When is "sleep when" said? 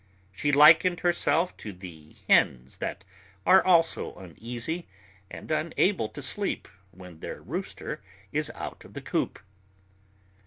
6.23-7.19